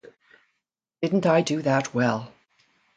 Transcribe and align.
Didn't 1.03 1.27
I 1.27 1.41
do 1.41 1.61
that 1.61 1.93
well? 1.93 2.33